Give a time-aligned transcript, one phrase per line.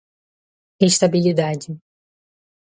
[0.87, 1.67] estabilidade